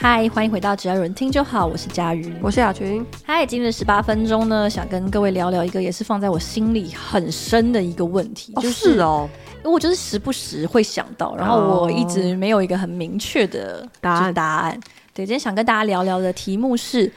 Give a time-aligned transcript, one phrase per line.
[0.00, 3.04] 嗨，欢迎回到只要有人听就好，我是佳瑜，我是雅群。
[3.24, 14.32] 嗨，今日十八分钟呢，想跟各位聊聊一个也是放在我心里很深的一个问题，哦就是哦，因为我就是时不时会想到，然后我一直没有一个很明确的答案。
[14.32, 14.78] 答案，
[15.12, 17.12] 对，今天想跟大家聊聊的题目是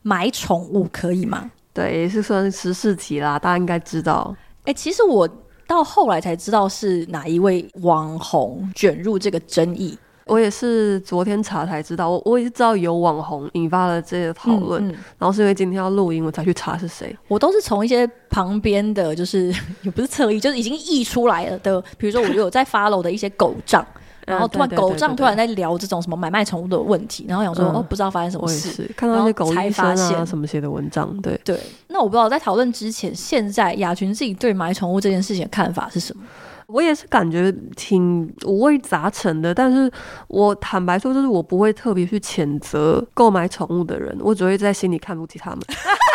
[0.00, 1.50] 买宠物可以吗？
[1.74, 4.34] 对，也是算是时事题啦，大家应该知道。
[4.64, 5.28] 哎，其实我
[5.66, 9.98] 到后来才知道是哪一位网红卷入这个争议。
[10.26, 17.16] 我也是昨天查才知道，我我也是知道有网红引发了这个讨论，嗯嗯、然后是因为今天要录音，我才去查是谁。
[17.28, 23.84] 我都是从一些旁边的，就是 也不是侧翼，就是已经溢出来了的，比如说我有在 follow 的一些狗账，
[24.26, 31.58] 然后突然狗账突然在聊这种什么买卖宠物的问题，然后想说、嗯、哦，不知道发生什么事，看到一些狗医生啊什么写的文章，对对。
[31.88, 36.22] 那我不知道在讨论之前，现在雅群自己对买宠物这件事情的看法是什么？
[36.72, 39.90] 我也是感觉挺 五味杂陈的，但是
[40.28, 45.60] 我坦白说，就是我不会特别去谴责购买宠物的人，我只会在心里看不起他们。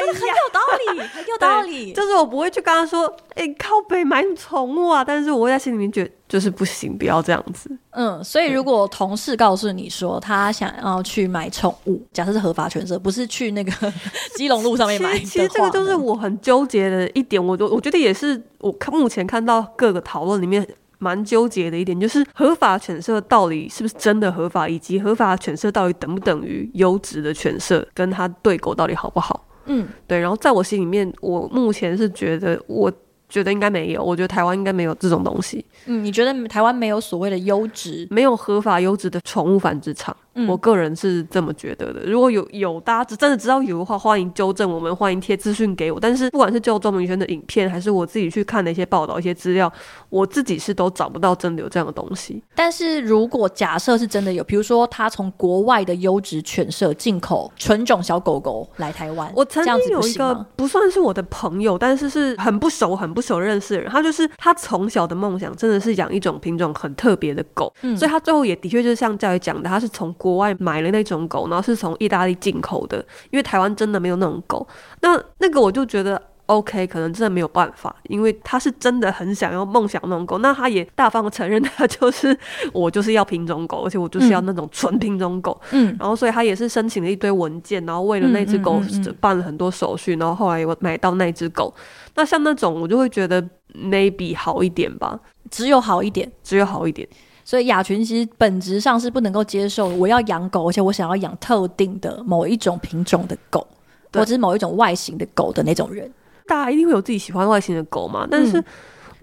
[0.00, 0.60] 你说的很有道
[0.94, 1.92] 理，很有道理。
[1.92, 7.70] 就是我不会去跟他说，哎、欸，靠北买宠物啊，但是我会在心里面觉得，就是不行，不要这样子。
[7.90, 13.72] 嗯，所以如果同事告诉你说他想要去买宠物，假设是合法犬舍，不是去那个
[14.36, 17.44] 基隆路上面买，其实这个就是我很纠结的一点。
[17.44, 20.66] 我我觉得也是，我看目前看到各个讨论里面
[20.98, 29.45] 蛮纠结的一点，就是合法犬舍到底是不是真的合法，以及合法犬舍到底等不等于优质的犬舍，跟它对狗到底好不好？
[29.66, 30.18] 嗯，对。
[30.18, 32.92] 然后在我心里面，我目前是觉得我。
[33.28, 35.66] 觉得应该没有，我觉得台湾应该没有这种东西。
[35.86, 40.16] 嗯，你觉得台湾没有所谓的优质，没有合法优质的宠物繁殖场？
[40.36, 42.02] 嗯、我个人是这么觉得的。
[42.04, 45.98] 如果有有大家真的知道有的话，欢迎纠正我们，欢迎贴资讯给我。
[45.98, 49.72] 但是不管是就周明轩的影片，还是我自己去看的一些报道、一些资料，
[50.10, 52.42] 我自己是都找不到真的有这样的东西。
[52.54, 72.98] 但是如果假设是真的有，比如说他从国外的优质犬舍进口纯种小狗狗来台湾，我曾经有一个不算是我的朋友，但是是很不熟、很不熟认识的人，他就是他从小的梦想真的是养一种品种很特别的狗，嗯、所以他最后也的确就是像教育讲的，他是从国外买了那种狗，然后是从意大利进口的，
[73.30, 74.66] 因为台湾真的没有那种狗。
[75.02, 80.38] 那那个我就觉得 OK，可能真的没有办法，因为他是真的很想要梦想那种狗。
[80.38, 82.36] 那他也大方的承认，他就是
[82.72, 85.56] 我就是要品种狗，而且我就是要那种纯品种狗。
[85.70, 88.82] 嗯，然后所以他也是申请了一堆文件，然后为了那只狗
[89.20, 91.72] 办了很多手续，然后后来我买到那只狗。
[92.16, 93.40] 那像那种我就会觉得
[93.72, 95.20] maybe 好一点吧，
[95.52, 97.08] 只有好一点，只有好一点。
[97.46, 103.64] 所以雅群其实本质上是不能够接受我要养狗，而且我想要养特定的某一种品种的狗，
[104.12, 106.12] 或者是某一种外形的狗的那种人。
[106.44, 108.26] 大家一定会有自己喜欢外形的狗嘛？
[108.28, 108.60] 但是，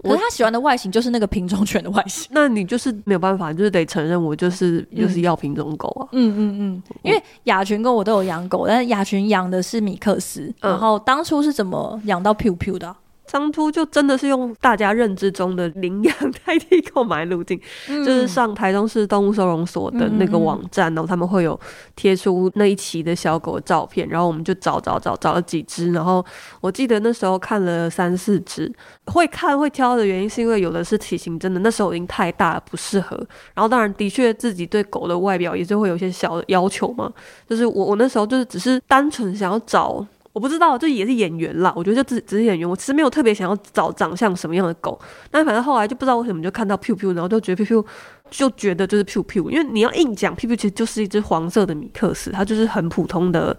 [0.02, 2.26] 可是他喜欢的外形就是那个品种犬的外形。
[2.30, 6.08] 那你就是没有办法，就是得承认我就是就是要品种狗啊。
[6.12, 10.50] 嗯嗯嗯，因为雅群跟我都有养狗，但是雅群养的是米克斯。
[10.60, 12.96] 然后当初是怎么养到 Piu Piu 的啊？
[13.34, 16.14] 当初就真的是用大家认知中的领养
[16.46, 21.58] 代替购买路径，嗯、就是上台中市动物收容所的那个网站，然后他们会有
[21.96, 26.24] 贴出那一期的小狗的照片，然后我们就找找找找了几只，然后
[26.60, 28.72] 我记得那时候看了三四只，
[29.06, 33.16] 会看会挑的原因是因为有的是体型真的那时候已经太大了不适合，
[33.52, 37.12] 然后当然的确自己对狗的外表也是会有一些小的要求嘛，
[37.48, 40.06] 就是我我那时候就是只是单纯想要找。
[40.34, 41.72] 我不知道，这也是演员啦。
[41.76, 45.00] 我觉得就只只是演员，我其实没有特别想要找长相什么样的狗。
[45.30, 47.86] 但反正后来就不知道为什么就看到 Piu Piu，然后就觉得 Piu Piu
[48.30, 53.56] 就觉得就是 Piu Piu，因为你要硬讲 Piu Piu 其实就是一只黄色的米克斯，它就是很普通的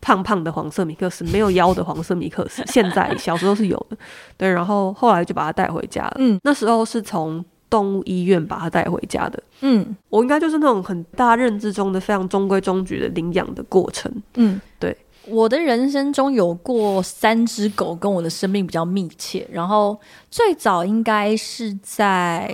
[0.00, 2.64] 胖胖的黄色米克斯，没有腰的黄色米克斯。
[2.66, 3.96] 现在 小时候是有的，
[4.36, 4.50] 对。
[4.50, 6.16] 然后后来就把它带回家了。
[6.18, 9.40] 嗯，那时候是从动物医院把它带回家的。
[9.60, 14.10] 嗯，我应该就是那种很大认知中的非常中规中矩的领养的过程。
[14.34, 14.96] 嗯，对。
[15.30, 19.98] 我的人生中有过三只狗跟我的生命比较密切，然后
[20.30, 22.52] 最早应该是在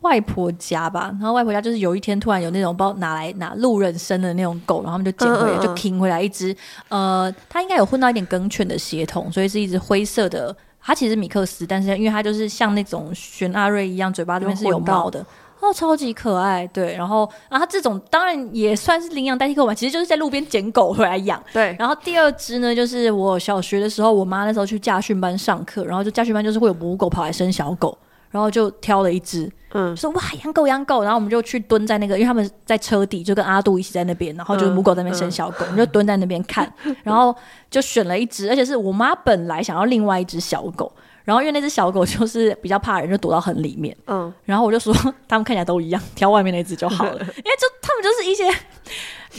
[0.00, 6.56] 外婆家吧，然后外婆家就是有一天突然有那种不知道拿来拿路人生的那种狗，然后他们就捡回来就停回来一只，
[6.88, 15.24] 呃，它应该有混到一点梗犬的血统，所以是一只灰色的，它其实米克斯，但是因为它就是像那种悬阿瑞一样，嘴巴这边是有毛的。
[15.60, 21.42] 哦，超级可爱，对，然后，然后它这种当然也算是领养代替购买，其实就是在路边捡狗回来养。
[21.52, 27.96] 对，然后第二只呢，就是我小学的时候，我妈那时候去驾训班上课，然后就驾训班就是会有母狗跑来生小狗，
[28.30, 36.70] 然后就挑了一只，嗯，说哇养狗养狗，然后我们就去蹲在那个，因为他们在车底，就跟阿杜一起在那边，然后就母狗在那边生小狗，我们就蹲在那边看，
[37.02, 37.34] 然后
[37.70, 40.92] 就选了一只，而且是我妈本来想要另外一只小狗。
[41.26, 43.94] 然后因为那只小狗就是比较怕人，就躲到很里面。
[44.06, 44.94] 嗯，然后我就说
[45.28, 48.48] 他们看起来都一样， 挑外面那只就好了， 因为就他们就是一些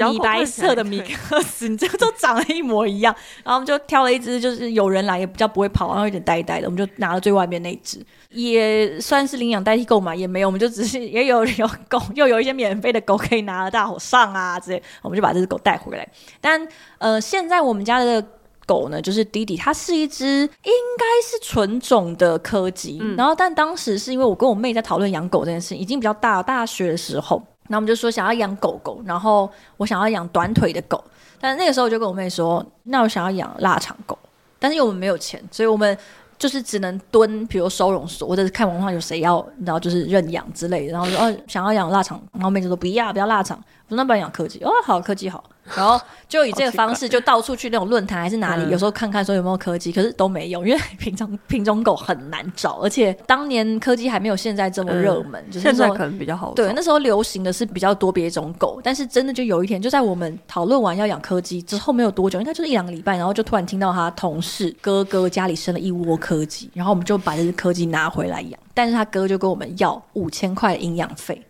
[0.06, 3.16] 米白色的米克斯，你这个都长得一模一样。
[3.44, 16.06] 然后我们就挑了一只，就是有人来也比较不会跑，然后有点呆呆的，我们就拿了最外面那只，也算是领养代替购买，也没有，我们就只是也有有狗，又有一些免费的狗可以拿了大伙上啊之类，我们就把这只狗带回来。
[16.42, 16.68] 但
[16.98, 18.24] 呃，现在我们家的。
[18.68, 23.00] 狗呢，就是弟弟，它是一只应该是纯种的柯基。
[23.02, 31.04] 嗯、然后，但当时是因为我跟我妹在讨论养狗这件事，已经比较大，大学的时候，那我们就说想要养狗狗，然后我想要养短腿的狗。
[31.40, 34.18] 但那个时候我就跟我妹说，那我想要养腊肠狗，
[34.60, 35.98] 但是因为我们没有钱，所以我们
[36.38, 40.94] 就是只能蹲，比如收容所，或者是看网上有谁要，然后就是认养之类的。
[40.94, 43.64] 然后说哦，想要养腊肠，然后妹子说不要，不要腊肠。
[43.88, 45.44] 我说那不然养柯基哦，好，柯基好。
[45.76, 46.00] 然后
[46.30, 56.54] 就以这个方式，就到处去那种论坛还是哪里，有时候看看说有没有柯基，可是都没有，因为品种品种狗很难找，而且当年柯基还没有现在这么热门，就是现在可能比较好。
[56.54, 71.42] 对，那时候流行的是比较多别种狗，但是真的就有一天，就在我们讨论完要养柯基之后没有多久，应该就是一两个礼拜，然后就突然听到他同事哥哥家里生了一窝柯基，然后我们就把这只柯基拿回来养，但是他哥就跟我们要五千块营养费。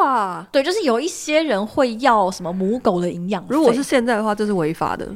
[0.00, 3.48] 哇，对，就是有一些人会要什么母狗的营养费。
[3.50, 5.06] 如果是现在的话，这是违法的。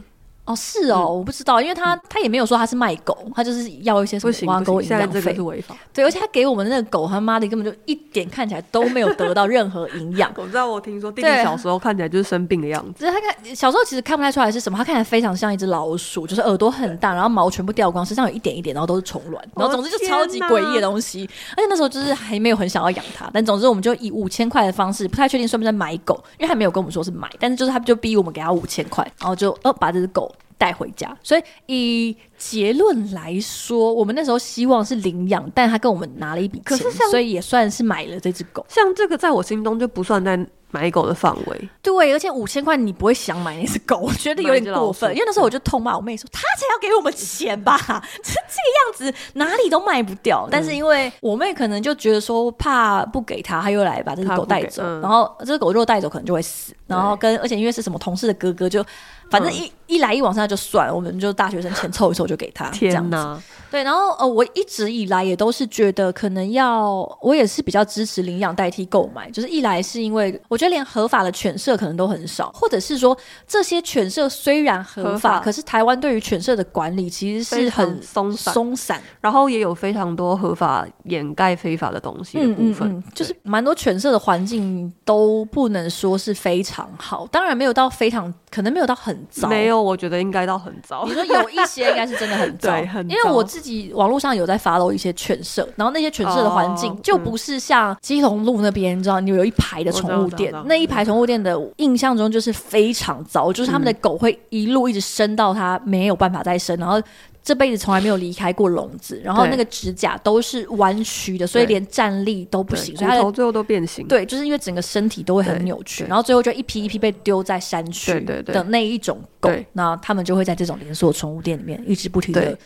[0.50, 4.99] 哦，是哦，我不知道，因为他他也没有说他是卖狗，他就是要一些什么挖狗营养费。
[4.99, 5.76] 现在这个是违法。
[5.93, 10.31] 对，而且他给我们的那个狗，他妈的根本就一点看起来都没有得到任何营养。
[10.37, 13.05] 我知道，我听说弟弟小时候看起来就是生病的样子。
[13.05, 21.29] 就是他看小时候其实看不太出来是什么，他看起来非常像一只老鼠，就是耳朵很大，然后毛全部掉光，身上有一点一点，然后都是虫卵，然后总之就超级诡异的东西。
[21.56, 30.32] 而且那时候就是还没有很想要养它，但总之我们就以五千块的方式，不太确定算不算买狗，因为他没有跟我们说是买，但是就是他就逼我们给他五千块，然后就呃把这只狗。
[30.61, 38.62] 带回家，所以以结论来说，我们那时候希望是领养，但他跟我们拿了一笔钱，可是所以也算是买了这只狗。
[38.69, 40.39] 像这个，在我心中就不算在
[40.71, 41.69] 买狗的范围。
[41.81, 45.11] 对，而且五千块你不会想买那只狗， 我觉得有点过分。
[45.12, 47.79] 因为那时候我就痛骂我妹说：“她才要给我们钱吧？
[48.23, 56.75] 这这个样子哪里都卖不掉。”但是因为我妹可能就觉得说，怕不给她，她又来把这只狗带走，然后这只狗如果带走可能就会死。
[56.87, 58.85] 然后跟而且因为是什么同事的哥哥就。
[59.31, 62.69] 反正一、嗯、一来一往上就算了，我们就大学生钱凑一凑就给他。
[62.71, 63.41] 天哪！
[63.71, 69.31] 对，然后呃，我一直以来也都是觉得可能要，我也是比较支持领养代替购买。
[69.31, 73.17] 就是一来是因为我觉得连合法的犬舍可能都很少，或者是说
[73.47, 89.19] 这些犬舍虽然合法，可是台湾对于犬舍的管理其实是很松散，松散，然后也有非常多合法掩盖非法的东西的部分，嗯嗯嗯、就是蛮多犬舍的环境都不能说是非常好，当然没有到非常，可能没有到很。
[89.49, 91.05] 没有，我觉得应该到很糟。
[91.06, 93.14] 你说有一些应该是真的很糟， 对，很糟。
[93.14, 107.00] 因为我自己网络上有在 follow 一些犬舍，然后那些犬舍的环境就不是像基隆路那边，你知道，你有一排的宠物店，那一排宠物店的印象中就是非常糟，就是他们的狗会一路一直生到它没有办法再生，然后。
[107.43, 114.07] 这辈子从来没有离开过笼子，然后那个指甲都是弯曲的，所以连站立都不行，所以骨头最后都变形。
[114.07, 122.57] 对，就是因为整个身体都会很扭曲，然后最后就一批一批被丢在山区的那一种狗，那他们就会在这种连锁宠物店里面一直不停的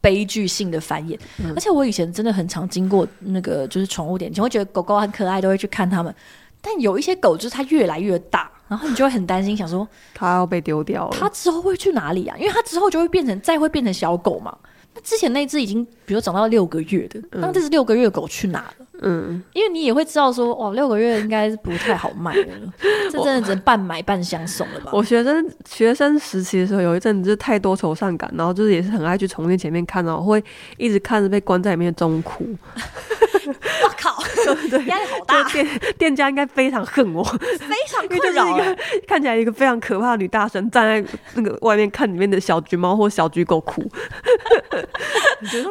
[0.00, 1.16] 悲剧性的繁衍。
[1.54, 6.14] 而且我以前真的很常经过那个就是宠物店，以前会觉得狗狗很可爱，都会去看它们。
[6.60, 12.36] 但有一些狗就是它越来越大，然后你就会很担心，想说它要被丢掉了，它之后会去哪里啊？
[12.38, 14.56] 因为它之后就会变成再会变成小狗嘛。
[14.96, 18.86] 那之前那只已经，比如长到六个月的，那这只六个月的狗去哪了？
[19.02, 22.46] 嗯，因为你也会知道说，哇，六个月应该是不太好卖了，
[23.10, 24.92] 这真的只能半买半相送了吧？
[24.94, 30.42] 我学生学生时期的时候，有一阵子就是太多愁善感，然后就是也是很爱去宠物店前面看，然后会
[30.76, 32.46] 一直看着被关在里面中哭。
[33.44, 34.13] 我靠，
[34.70, 35.42] 对，压力好大。
[35.50, 35.66] 店
[35.98, 38.48] 店家应该非常恨我，非常困扰。
[38.48, 43.82] 一个看起来一个非常可怕的女大神站在那个外面看里面的小橘猫或小橘狗哭。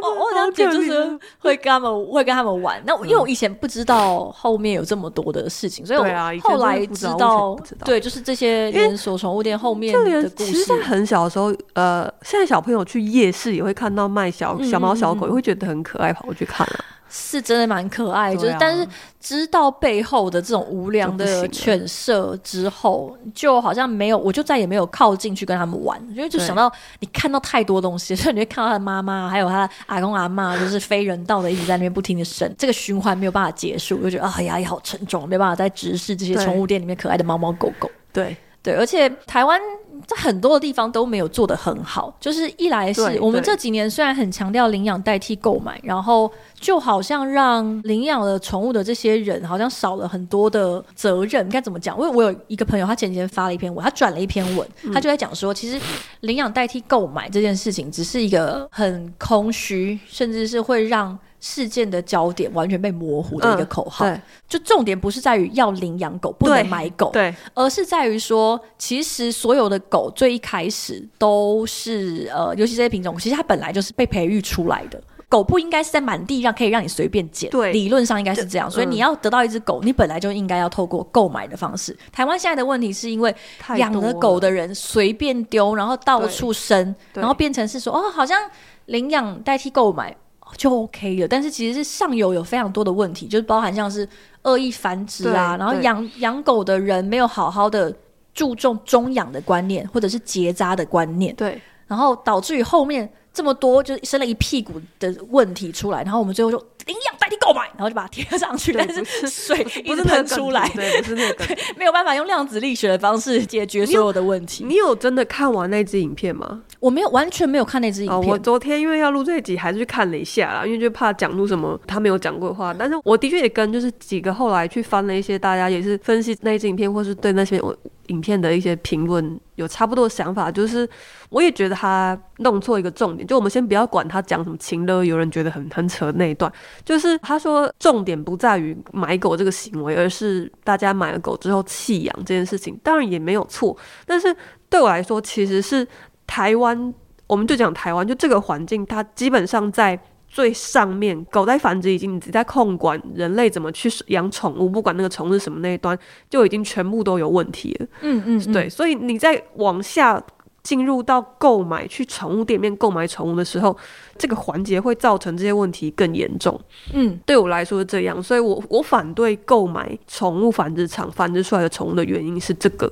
[0.01, 2.81] 我 我了解，就是会跟他们会跟他们玩。
[2.85, 6.03] 那因为我以前不知道后面有这么多的事情，所以我
[6.41, 10.51] 后来知道，对，就是这些连锁宠物店后面的故事。
[10.51, 16.85] 其实，在很小的时候，呃，现在小朋友去夜市也会看到卖小小猫小狗，也会觉得很可爱，跑过去看了。
[17.15, 18.87] 是真的蛮可爱，就是但是
[19.19, 37.87] 知道背后的这种无良的犬舍之后，就好像没有，我就再也没有靠近去跟他们玩，因为就想到你看到太多东西， 所以你会看到他的妈妈还有他的阿公阿妈，就是非人道的一直在那边不停的生，这个循环没有办法结束，我就觉得啊压力好沉重，没办法再直视这些宠物店里面可爱的猫猫狗狗。
[38.11, 38.35] 对。
[38.63, 39.59] 对，而且台湾
[40.07, 42.15] 在很多的地方都没有做得很好。
[42.19, 51.47] 就是一来是我们这几年虽然很强调领养代替购买，然后就好像让领养了宠物的这些人好像少了很多的责任。
[51.49, 51.95] 该怎么讲？
[51.97, 55.79] 因为我有一个朋友，他前几天发了一篇文，他转了一篇文，他就在讲说，其实
[56.21, 61.17] 领养代替购买这件事情只是一个很空虚，甚至是会让。
[61.45, 75.03] 事件的焦点完全被模糊的一个口号，嗯、就重点不是在于要领养狗不能买狗，对，而是在于说，其实所有的狗最一开始都是呃，尤其这些品种，其实它本来就是被培育出来的。
[75.27, 78.71] 狗不应该是在满地上可以让你随便捡，对，理论上应该是这样。
[78.71, 81.93] 所以你要得到一只狗，你本来就应该要透过购买的方式。
[82.13, 83.35] 台湾现在的问题是因为
[83.75, 88.39] 养了狗的人随便丢，然后到处生，然后变成是说哦，好像
[88.85, 90.15] 领养代替购买。
[90.57, 94.07] 就 OK 了，但是其实是上游有非常多的问题，就是包含像是
[94.43, 97.93] 恶意繁殖啊，然后养养狗的人没有好好的
[98.33, 106.63] 注重中养的观念，或者是结扎的观念，对，然后导致于后面这么多就是生了一屁股的问题出来，然后我们最后就。
[106.85, 111.45] 领养代替购买，然后就把它贴上去，但是水一直喷出来，对，不是那个，
[111.77, 114.65] 没有办法用量子力学的方式解决所有的问题。
[114.65, 116.61] 你有，真的看完那支影片吗？
[116.81, 118.19] 我没有，完全没有看那支影片。
[118.19, 122.73] 哦，我昨天因为要录这一集，还是去看了一下啦，因为就怕讲出什么他没有讲过的话。
[122.77, 127.73] 但是我的确也跟就是几个后来去翻了一些，大家也是分析那支影片，或是对那些我。
[128.13, 130.87] 影片的一些评论有差不多的想法，就是
[131.29, 133.27] 我也觉得他弄错一个重点。
[133.27, 136.51] 就我们先不要管他讲什么情勒，有人觉得很很扯那一段，
[136.85, 143.75] 就是他说重点不在于买狗这个行为，而是大家买了狗之后弃养这件事情，当然也没有错。
[144.05, 144.35] 但是
[144.69, 145.87] 对我来说，其实是
[146.27, 146.93] 台湾，
[147.25, 149.99] 我们就讲台湾，就这个环境，它基本上在。
[150.33, 155.95] 最上面，狗在繁殖已经，你只在控管人类怎么去养宠物，不管那个宠物是什么那一端，
[156.27, 157.85] 就已经全部都有问题了。
[158.01, 160.19] 嗯嗯，嗯，对，所以你在往下
[160.63, 163.77] 进入到购买去宠物店面购买宠物的时候，
[164.17, 166.59] 这个环节会造成这些问题更严重。
[166.93, 172.91] 嗯，对我来说是这样，所以我我反对购买宠物繁殖场繁殖出来的宠物的原因是这个，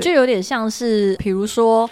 [0.00, 1.90] 就有点像是，比如说。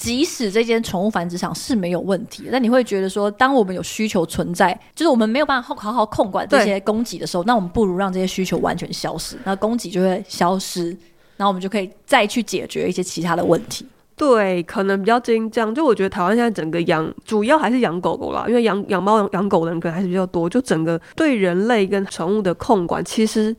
[0.00, 10.88] 即使这间宠物繁殖场是没有问题，但你会觉得说，当我们有需求存在，就是我们没有办法好好控管这些供给的时候，那我们不如让这些需求完全消失，那供给就会消失，
[11.36, 13.84] 然后我们就可以再去解决一些其他的问题。
[14.16, 23.54] 对，可能比较经这样，就我觉得台湾现在整个养主要还是养狗狗啦，因为养养猫养狗的人可能还是比较多，就整个对人类跟宠物的控管其实。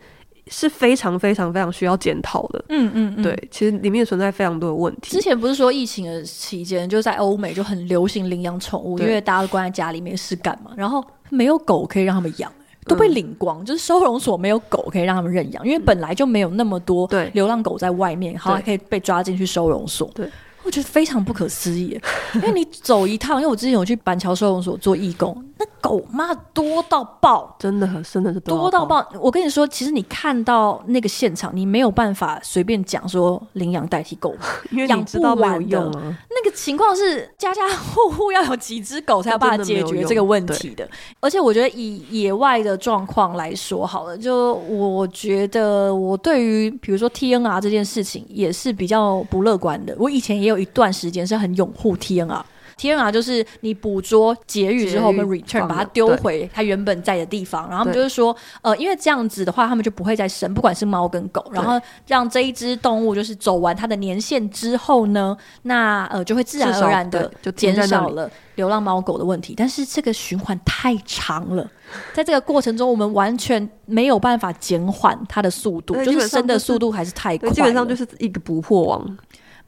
[0.51, 5.12] 是非常非常非常需要检讨的，嗯嗯嗯，对，其实里面存在非常多的问题。
[5.12, 12.51] 之前不是说疫情的期间，就在欧美就很流行领养宠物，因为大家都关在家里没事干嘛，然后没有狗可以让他们养，
[12.86, 20.12] 都被领光，嗯、就是收容所没有狗可以让他们认养，因为本来就没有那么多流浪狗在外面，好还可以被抓进去收容所。
[20.13, 20.29] 对。
[20.63, 22.00] 我觉得非常不可思议，
[22.36, 29.03] 因为你走一趟，因为我之前有去板桥收容所做义工，那狗妈多到爆，真的很真的是多到爆。
[29.20, 34.36] 我跟你说，其实你看到那个现场，你没有办法随便讲说领养代替购
[34.70, 35.91] 买，养不完的。
[36.30, 40.88] 那个情况是家家户户要有几只狗才有办法解决这个问题的。
[41.20, 49.96] 而且我觉得以野外的状况来说，好了，就我觉得我对于比如说 TNR 这件事情也是比较不乐观的。
[49.98, 50.50] 我以前也。
[50.51, 69.53] 有一段时间是很拥护 TNR，TNR 就是你捕捉劫狱之后，我们 return 把它丢回它原本在的地方，然后他们就是说，呃，因为这样子的话，他们就不会再生，不管是猫跟狗，然后让这一只动物就是走完它的年限之后呢，那呃就会自然而然的就减少了流浪猫狗的问题。
[69.55, 71.70] 但是这个循环太长了，
[72.13, 79.17] 在这个过程中，我们完全没有办法减缓它的速度，就是生的速度还是太快，基本上就是一个捕获网。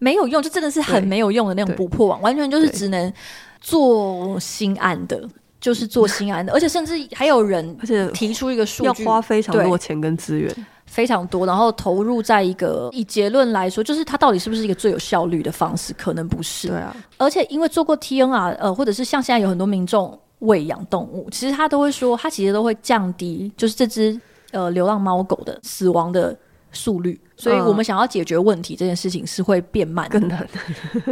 [0.03, 3.13] 没有用，就真的是很没有用的那种捕破网，完全就是只能
[3.61, 5.23] 做心安的，
[5.61, 10.53] 就是做心安的， 而且甚至还有人而且提出一个数据，要花非常多钱跟资源，
[10.85, 15.93] 非常多，然后投入在一个以结论来说，就是它到底是不是一个最有效率的方式？
[15.93, 16.67] 可能不是。
[16.67, 24.19] 对啊，而且因为做过 TNR，呃，或者是像现在有很多民众喂养动物，其实他都会说，他其实都会降低，就是这只
[24.51, 26.37] 呃流浪猫狗的死亡的
[26.73, 27.19] 速率。
[27.35, 30.47] 所以我们想要解决问题这件事情是会变慢的，更难。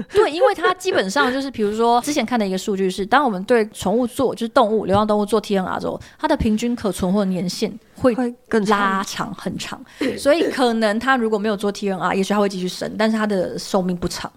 [0.10, 8.16] 对，因为它基本上就是，比如说之前看的一个数据是，当我们对宠物做就是动物流浪动物做 TNR 之后，它的平均可存活年限会
[8.48, 9.84] 更拉长很长。
[10.18, 14.32] 所以可能它如果没有做 TNR，也许它会继续生，但是它的寿命不长。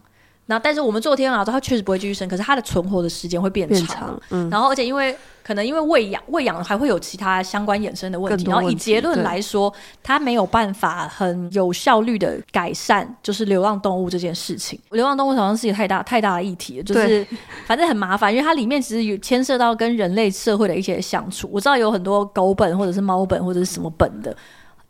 [0.47, 3.77] 那但是我们做天然之后，它确实不会继续生，可是它的存活的时间会变长。
[3.77, 8.45] 变长嗯，然后而且因为可能因为喂养，喂养还会有其他相关衍生的问题。
[8.45, 9.73] 然后以结论来说，
[10.03, 14.79] 它没有办法很有效率的改善，就是流浪动物这件事情。
[14.91, 17.27] 流浪动物好像是一个太大太大的议题了，就是
[17.67, 21.49] 反正很麻烦，因为它里面其实有牵涉到跟人类社会的一些相处。
[21.51, 24.37] 我知道有很多狗本或者是猫本或者是什么本的。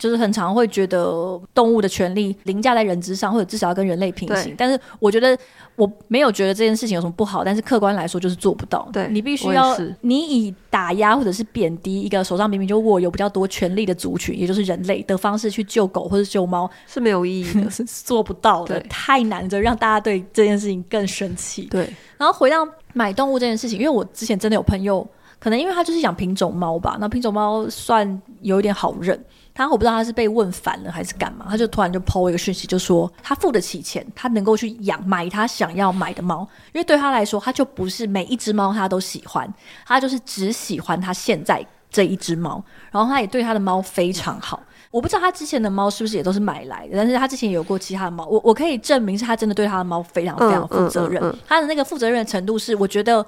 [0.04, 4.54] 就是很常会觉得动物的权利凌驾在人之上，或者至少要跟人类平行。
[4.54, 5.34] 但是我觉得
[5.76, 8.86] 我没有觉得这件事情有什么不好，但是客观来说就是做不到。
[8.92, 21.62] 对，你必须要你以打压或者是贬低一个手上明明就握有比较多权力的族群，也就是人类的方式去救狗或者救猫是没有意义的， 是做不到的，太难的，让大家对这件事情更生气。
[21.70, 25.06] 对，然后回到买动物这件事情，因为我之前真的有朋友，
[25.44, 29.22] 可能因为他就是养品种猫吧，那品种猫算有一点好认。
[29.52, 39.46] 他我不知道他是被问烦了还是干嘛，他就突然就 po 一个讯息，就说他付得起钱，他能够去养买他想要买的猫，因为对他来说，他就不是每一只猫他都喜欢，
[39.86, 44.58] 他就是只喜欢他现在这一只猫，然后他也对他的猫非常好。
[44.90, 53.24] 我不知道他之前的猫是不是也都是买来的，但是他之前也有过其他的猫，我我可以证明是他真的对他的猫非常非常负责任，嗯嗯嗯嗯，他的那个负责任的程度是我觉得。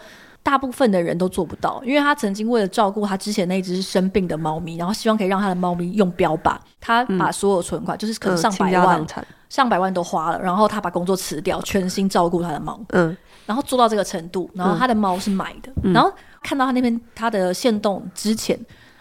[0.46, 16.12] 大部分的人都做不到，因为他曾经为了照顾他之前那只生病的猫咪，然后希望可以让他的猫咪用标靶，他把所有存款，嗯、就是可能上百万、呃、上百万都花了，然后他把工作辞掉，全心照顾他的猫，嗯，然后做到这个程度，然后他的猫是买的，嗯、然后
[16.44, 18.56] 看到他那边他的限动之前，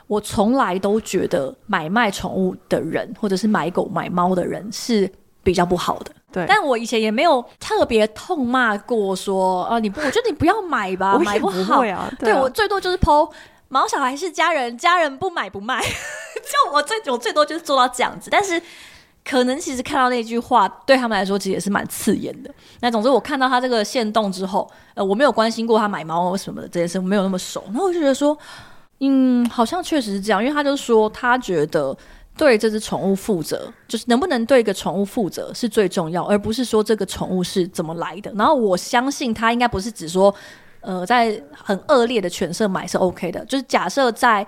[0.08, 5.08] 我从来都觉得买卖宠物的人或者是买狗买猫的人是
[5.46, 6.12] 比较不好的。
[6.34, 12.12] 对，但我以前也没有特别痛骂过说，啊，你不，我觉得你不要买吧，买不好啊。
[12.20, 13.32] 对，我最多就是 po
[13.70, 18.30] 毛小孩是家人，家人不买不卖， 就我最我最多就是做到这样子。
[18.30, 18.62] 但是
[19.24, 22.54] 可能其实看到那句话，对他们来说其实也是蛮刺眼的。
[22.82, 27.64] 那总之我看到他这个线动之后，呃，我没有关心过他买猫什么的这件事，我没有那么熟。
[27.68, 28.38] 然后我就觉得说，
[29.00, 31.96] 嗯，好像确实是这样，因为他就说他觉得。
[32.38, 38.32] 对这只宠物负责，就是能不能对一个宠物负责是最重要，而不是说这个宠物是怎么来的。
[38.36, 40.34] 然后我相信他应该不是只说，
[40.82, 44.46] 呃，在很恶劣的犬舍买是 OK 的，就是假设在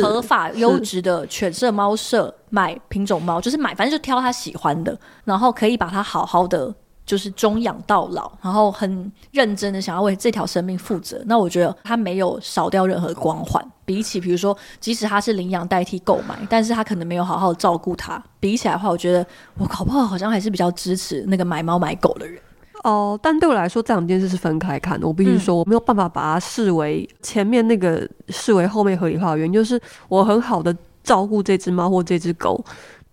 [0.00, 6.74] 合法优质的犬舍猫舍买品种猫，就是买反正就挑他喜欢的，然后可以把它好好的。
[7.06, 11.22] 就是终养到老，然后很认真的想要为这条生命负责。
[11.26, 13.64] 那我觉得他没有少掉任何光环。
[13.86, 18.22] 比起比如说，即使他是领养代替购买，但是他可能没有好好照顾他。
[18.40, 19.26] 比起来的话，我觉得
[19.58, 22.40] 我搞不好好像还是比较支持那个买猫买狗的人。
[22.82, 25.06] 哦，但对我来说，这两件事是分开看的。
[25.06, 32.62] 我必须说，我没有办法把它视为前面那个视为后面合理化的原因，就是我很好的照顾这只猫或这只狗。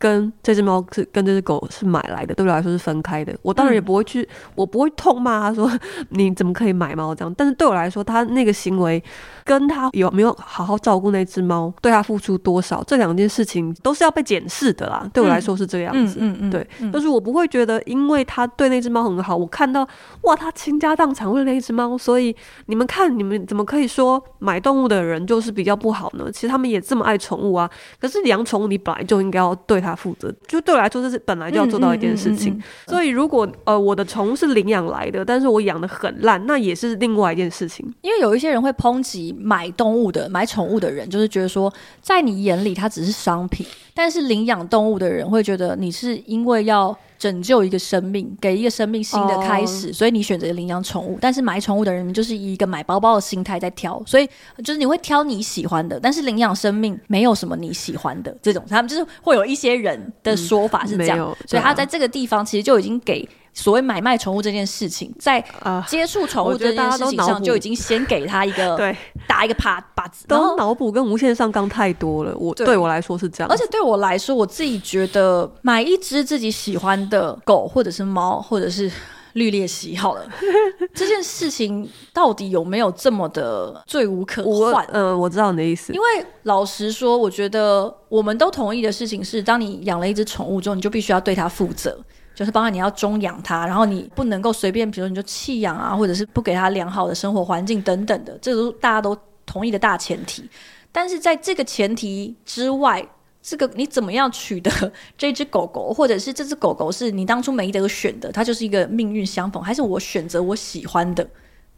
[0.01, 3.31] 跟这只猫是跟这只狗是买来的，对我来说是分开的。
[3.43, 5.71] 我当然也不会去，嗯、我不会痛骂他说
[6.09, 7.31] 你怎么可以买猫这样。
[7.37, 9.01] 但是对我来说，他那个行为
[9.45, 15.07] 跟他有没有好好照顾那只猫，对他付出多少，这两件事情都是要被检视的啦。
[15.13, 16.67] 对我来说是这样子，嗯嗯，对。
[16.91, 19.87] 但是我不会觉得，因为他对那只猫很好，我看到
[20.23, 22.35] 哇，他倾家荡产为了那只猫，所以
[22.65, 26.31] 你们看你们怎么可以说买动物的人就是比较不好呢？
[26.31, 27.69] 其实他们也这么爱宠物啊。
[27.99, 29.90] 可是养宠物你本来就应该要对它。
[29.95, 32.53] 负责，就对我来说，这是本来就要做到一件事情。
[32.53, 37.85] 嗯嗯嗯嗯、所以，如果呃我的宠物是领养来的，但是我养的很烂，那也是另外一件事情。
[38.01, 46.97] 因为有一些人会抨击买动物的、买宠物的人，就是觉得说，在你眼里它只是商品；但是领养动物的人会觉得你是因为要。
[47.21, 49.95] 拯救一个生命，给一个生命新的开始，oh.
[49.95, 51.19] 所以你选择领养宠物。
[51.21, 54.27] 但是买宠物的人就是以一个买包包的心态在挑，所以
[54.63, 55.99] 就是你会挑你喜欢的。
[55.99, 63.29] 但是领养生命没有什么你喜欢的这种，他们就是会有一些人的说法是这样，嗯、所以他在这个地方其实就已经给。
[63.53, 65.43] 所谓买卖宠物这件事情，在
[65.87, 68.95] 接触宠物这件事情上，就已经先给他一个对
[69.27, 72.35] 打一个啪把子，都脑补跟无限上纲太多了。
[72.37, 78.89] 我对我来说是这样，而且对我来说，我自己觉得买一只自己喜欢的狗，或者是猫，或者是
[79.33, 80.25] 绿鬣蜥，好了，
[80.93, 84.85] 这件事情到底有没有这么的罪无可逭？
[84.91, 85.91] 嗯，我知道你的意思。
[85.93, 91.97] 因为老实说，我觉得我们都同意的事情是，当你养了一只宠物之后，你就必须要对它负责。
[92.33, 100.49] 就是包括你要中养它，然后你不能够随便，比如说你就弃养啊，或者是不给它良好的生活环境等等的，这都大家都同意的大前提。
[100.91, 103.05] 但是在这个前提之外，
[103.41, 104.71] 这个你怎么样取得
[105.17, 111.27] 这只狗狗，或者是这只狗狗是你当初没得选的，它就是一个命运相逢，还是我选择我喜欢的？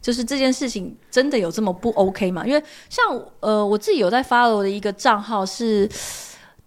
[0.00, 2.46] 就是这件事情真的有这么不 OK 吗？
[2.46, 3.04] 因为像
[3.40, 5.88] 呃我自己有在 follow 的一个账号是。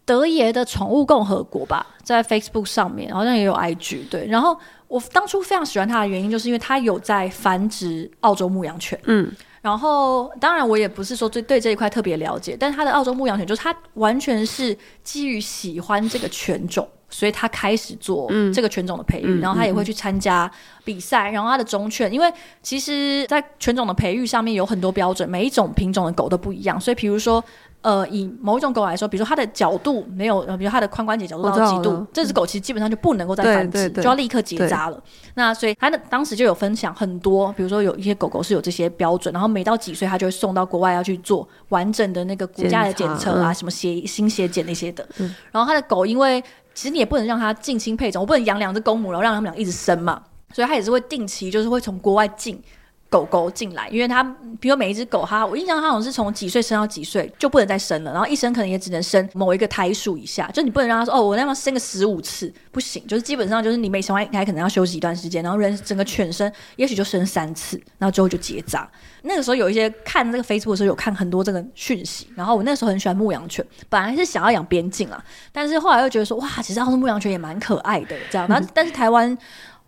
[0.08, 4.26] 德爷的宠物共和国吧，在 Facebook 上面好像也有 IG 对。
[4.26, 9.00] 然后我当初非常喜欢他的原因，就是因为他有在繁殖澳洲牧羊犬。
[9.04, 9.30] 嗯。
[9.60, 20.50] 然后，当然我也不是说对对这一块特别了解，但是他的澳洲牧羊犬就是他完全是基于喜欢这个犬种，所以他开始做这个犬种的培育，嗯、然后他也会去参加
[20.84, 21.32] 比赛。
[21.32, 27.44] 然后他的种犬，因为其实在犬种的培育上面有很多标准，每一种品种的狗都不一样，所以比如说。
[27.82, 35.02] 呃，以某一种狗来说，比如说它的角度没有，呃，比如它的髋关节角度到几度，这只狗其实基本上就不能够再繁殖，就要立刻结扎了。
[35.36, 45.08] 那所以他的当时就有分享很多，比如说有一些狗狗是有这些标准，然后每到几岁他就会送到国外要去做完整的那个骨架的检测啊，什么血心血检那些的。
[45.20, 46.44] 嗯、然后他的狗，因为
[46.78, 50.22] 其实你也不能让它近亲配种，我不能养两只公母，然后让他们俩一直生嘛，
[50.54, 52.62] 所以他也是会定期就是会从国外进。
[53.10, 54.22] 狗狗进来，因为它，
[54.60, 68.90] 比如每一只狗，它我印象它好像是从几岁生到几岁就不能再生了，然后一生可能也只能生某一个胎数以下，就你不能让它说哦，我那么生个十五次不行，就是基本上就是你每生完一胎可能要休息一段时间，然后人整个犬生也许就生三次，然后最后就结扎。
[69.22, 79.38] 那个时候有一些看这个 Facebook 的时候有看很多这个讯息，然后我那时候很喜欢牧羊犬，本来是想要养边境啊，但是后来又觉得说哇，其实澳洲牧羊犬也蛮可爱的这样，然后但是台湾。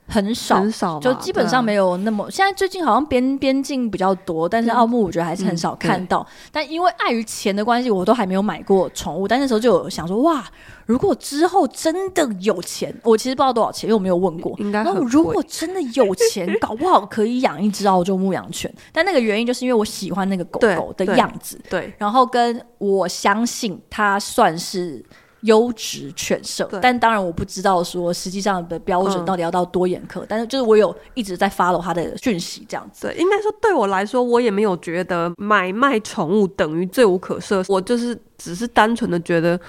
[0.10, 2.26] 很少，很少，就基本上没有那么。
[2.26, 6.19] 啊、现在最近好像边边境比较多，但是奥牧我觉得还是很少看到。
[6.22, 9.28] 嗯嗯、但因为碍于钱的关系，我都还没有买过宠物。
[9.28, 10.43] 但那时候就有想说，哇，
[10.86, 14.58] 如果之后真的有钱，我其实不知道多少钱，因为我没有问过。
[14.72, 18.74] 然后如果真的有钱， 搞不好可以养一只澳洲牧羊犬。
[18.91, 25.06] 但那个原因就是因为我喜欢那个狗狗的样子，对，对，然后跟我相信它算是。
[25.41, 33.08] 优质犬舍，但当然我不知道说实际上的标准到底要到多严苛，嗯、但是就是我有一直在 follow 他的讯息，这样子。
[33.08, 39.60] 对，应该说对我来说，我也没有觉得买卖宠物等于罪无可赦，我就是只是单纯的觉得。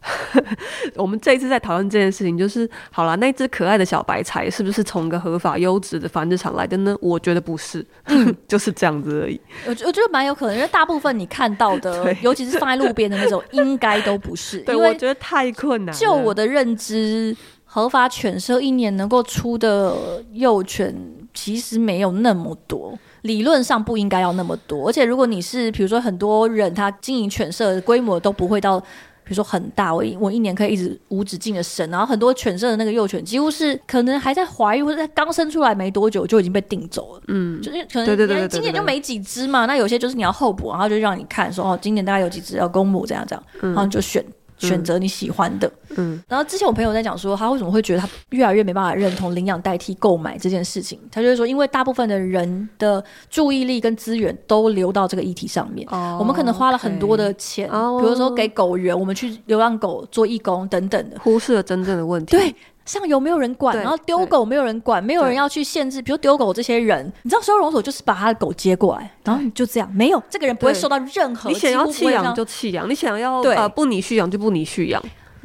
[0.94, 6.96] 我们这一次在讨论这件事情，就是好了，那只可爱的小白柴是不是从一个合法优质的繁殖场来的呢？
[7.00, 9.38] 我觉得不是，嗯、 就是这样子而已。
[9.66, 14.60] 我觉我觉得蛮有可能，因为大部分你看到的， 尤其是放在路边的那种，应该都不是。
[14.60, 15.94] 对，我觉得太困难。
[15.94, 20.94] 就我的认知，合法犬舍一年能够出的幼犬
[21.34, 24.88] 其实没有那么多，理论上不应该要那么多。
[24.88, 28.80] 而且如果你是，比如说很多人他经营犬舍，规模都不会到。
[29.28, 44.24] 比如说很大，我一我一年可以一直无止境的生，然后很多犬舍的那个幼犬几乎是可能还在怀孕或者在刚生出来没多久就已经被定走了，嗯，就是可能今年就没几只嘛，那有些就是你要候补，然后就让你看说哦，今年大概有几只要公母这样这样，然后就选。
[44.58, 50.98] 选择你喜欢的，嗯，然后之前我朋友在讲说，他为什么会觉得他越来越没办法认同领养代替购买这件事情？
[51.10, 62.36] 他就是说，因为大部分的人的注意力跟资源都流到这个议题上面，哦，我们可能花了很多的钱，哦，比如说给狗园，我们去流浪狗做义工等等的，忽视了真正的问题。
[62.36, 62.54] 对。
[62.88, 71.50] 像有没有人管，然后丢狗没有人管，没有人要去限制，比如丢狗这些人，你知道收容所就是把他的狗接过来，然后你就这样，没有这个人不会受到任何。
[71.50, 75.02] 你想要弃养就弃养，你想要呃不你续养就不你续养，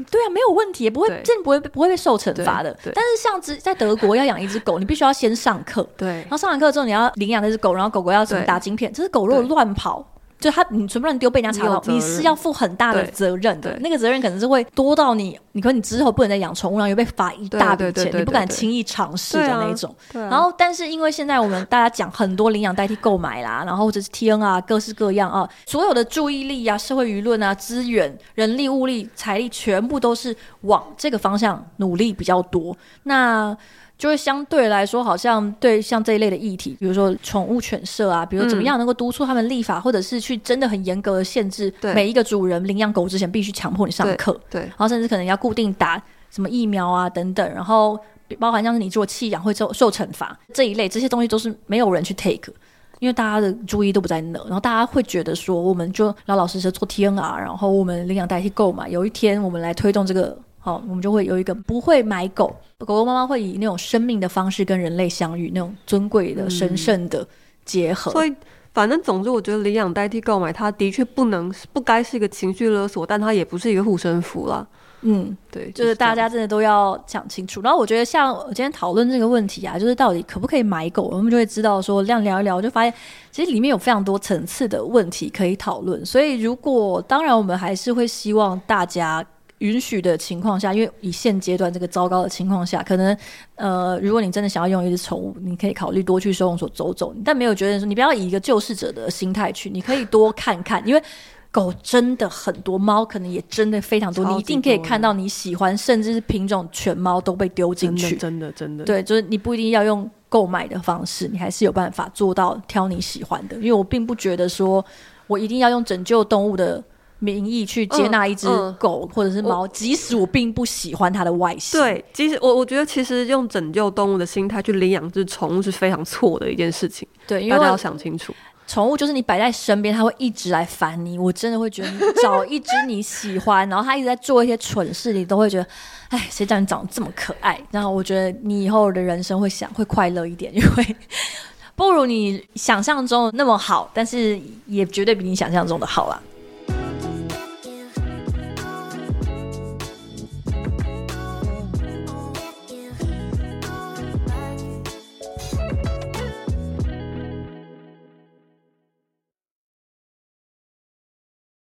[0.09, 2.73] 对啊，没有问题，也不会真的不会不会被受惩罚的。
[2.95, 10.07] 但是像只在德国要养一只狗，你必须要先上课，对，然后上完课之后你要领养那只狗，然后狗狗要什么打晶片，这只狗如果乱跑。
[10.43, 13.79] 就他，你全部让你丢被人家查到，你是要负很大的责任的。
[13.79, 19.95] 那个责任可能是会多到你，你可能你之后不能再养宠物，然后又被罚一大笔钱，你不敢轻易尝试的那种。
[20.11, 32.75] 然后，但是因为现在我们大家讲很多领养代替购买啦，然后或者是 TN 啊，各式各样啊，所有的注意力啊、社会舆论啊、资源、人力、物力、财力，全部都是往这个方向努力比较多。
[33.03, 33.55] 那
[34.03, 47.97] 就会相对来说，好像对像这一类的议题，比如说宠物犬舍啊，比如怎么样能够督促他们立法，嗯、或者是去真的很严格的限制每一个主人领养狗之前必须强迫你上课，对，然后甚至可能要固定打什么疫苗啊等等，然后
[48.37, 52.51] 包含像是你做弃养会受受惩罚这一类，这些东西都是没有人去 take，
[52.99, 60.37] 因为大家的注意都不在那，然后大家会觉得说，我们就老老实实做 TNR，然后我们领养代替购买，有一天我们来推动这个。
[60.65, 67.27] 好，我们就会有一个不会买狗，狗狗妈妈会以那种生命的方式跟人类相遇，那种尊贵的、神圣的
[67.65, 68.09] 结合。
[68.13, 68.33] 所以，
[68.73, 74.65] 反正总之，我觉得领养代替购买，它的确不能、不该是一个情绪勒索，但它也不是一个护身符啦。
[75.01, 77.59] 嗯，对，就是大家真的都要讲清楚。
[77.61, 82.93] 然后，我觉得像我今天讨论这个问题啊，就是到底可不可以买狗，我们就会知道说，这样聊一聊，就发现
[83.31, 86.05] 其实里面有非常多层次的问题可以讨论。
[86.05, 89.21] 所以，如果当然，我们还是会希望大家。
[89.59, 93.17] 允许的情况下，因为以现阶段这个糟糕的情况下，可能
[93.55, 101.01] 呃，如果你真的想要用一只宠物，你可以考虑多去收容所走走，但没有觉得说你不要以一个救世者的心态去，你可以多看看，因为
[101.49, 108.51] 狗真的很多，猫可能也真的非常多，多你一定可以看到你喜欢，甚至是品种犬猫都被丢进去，真的。
[108.51, 113.55] 真的对，就是你不一定要用购买的方式，你还是有办法做到挑你喜欢的。
[113.57, 114.83] 因为我并不觉得说
[115.27, 116.83] 我一定要用拯救动物的。
[117.23, 121.79] 名义去接纳一只狗或者是猫，即使我并不喜欢它的外形。
[121.79, 127.07] 对，即使我我觉得其实用拯救动物的心态去领养只宠物是非常错的一件事情。
[127.25, 128.33] 对，因为大家要想清楚，
[128.67, 131.17] 宠物就是你摆在身边，它会一直来烦你。
[131.17, 135.67] 我真的会觉得，你找一只你喜欢， 然后它一直在做一些蠢事，你都会觉得，
[136.09, 137.57] 哎，谁叫你长得这么可爱？
[137.71, 140.95] 然后我觉得你以后的人生会想会快乐一点，因为
[141.75, 146.21] 不如你想象中那么好，但是也绝对比你想象中的好啦。